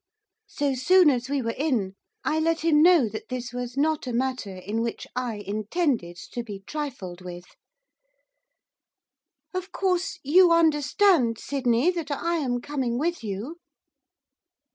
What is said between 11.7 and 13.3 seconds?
that I am coming with